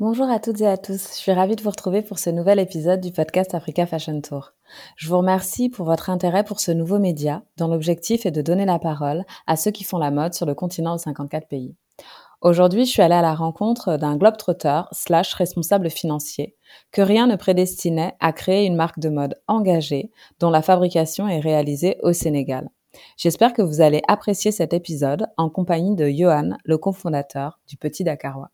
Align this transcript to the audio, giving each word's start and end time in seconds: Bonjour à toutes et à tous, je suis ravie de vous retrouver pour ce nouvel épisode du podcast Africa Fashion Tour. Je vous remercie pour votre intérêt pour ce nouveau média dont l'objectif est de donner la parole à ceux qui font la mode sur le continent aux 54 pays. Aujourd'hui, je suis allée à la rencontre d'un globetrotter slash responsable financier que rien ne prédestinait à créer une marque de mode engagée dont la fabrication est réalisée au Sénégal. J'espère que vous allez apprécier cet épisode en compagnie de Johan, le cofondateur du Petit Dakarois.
Bonjour 0.00 0.30
à 0.30 0.38
toutes 0.38 0.62
et 0.62 0.66
à 0.66 0.78
tous, 0.78 1.10
je 1.10 1.18
suis 1.18 1.30
ravie 1.30 1.56
de 1.56 1.62
vous 1.62 1.68
retrouver 1.68 2.00
pour 2.00 2.18
ce 2.18 2.30
nouvel 2.30 2.58
épisode 2.58 3.02
du 3.02 3.12
podcast 3.12 3.54
Africa 3.54 3.84
Fashion 3.84 4.18
Tour. 4.22 4.54
Je 4.96 5.06
vous 5.06 5.18
remercie 5.18 5.68
pour 5.68 5.84
votre 5.84 6.08
intérêt 6.08 6.42
pour 6.42 6.58
ce 6.58 6.70
nouveau 6.70 6.98
média 6.98 7.42
dont 7.58 7.68
l'objectif 7.68 8.24
est 8.24 8.30
de 8.30 8.40
donner 8.40 8.64
la 8.64 8.78
parole 8.78 9.26
à 9.46 9.56
ceux 9.56 9.70
qui 9.70 9.84
font 9.84 9.98
la 9.98 10.10
mode 10.10 10.32
sur 10.32 10.46
le 10.46 10.54
continent 10.54 10.94
aux 10.94 10.98
54 10.98 11.48
pays. 11.48 11.76
Aujourd'hui, 12.40 12.86
je 12.86 12.92
suis 12.92 13.02
allée 13.02 13.14
à 13.14 13.20
la 13.20 13.34
rencontre 13.34 13.98
d'un 13.98 14.16
globetrotter 14.16 14.84
slash 14.92 15.34
responsable 15.34 15.90
financier 15.90 16.56
que 16.92 17.02
rien 17.02 17.26
ne 17.26 17.36
prédestinait 17.36 18.14
à 18.20 18.32
créer 18.32 18.64
une 18.64 18.76
marque 18.76 19.00
de 19.00 19.10
mode 19.10 19.34
engagée 19.48 20.10
dont 20.38 20.48
la 20.48 20.62
fabrication 20.62 21.28
est 21.28 21.40
réalisée 21.40 21.98
au 22.02 22.14
Sénégal. 22.14 22.70
J'espère 23.18 23.52
que 23.52 23.60
vous 23.60 23.82
allez 23.82 24.00
apprécier 24.08 24.50
cet 24.50 24.72
épisode 24.72 25.26
en 25.36 25.50
compagnie 25.50 25.94
de 25.94 26.08
Johan, 26.08 26.56
le 26.64 26.78
cofondateur 26.78 27.60
du 27.68 27.76
Petit 27.76 28.02
Dakarois. 28.02 28.48